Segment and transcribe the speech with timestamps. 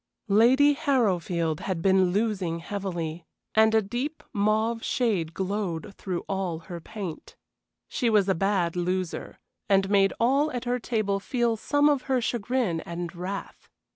[0.33, 6.81] Lady Harrowfield had been losing heavily, and a deep mauve shade glowed through all her
[6.81, 7.35] paint.
[7.87, 9.37] She was a bad loser,
[9.69, 13.69] and made all at her table feel some of her chagrin and wrath.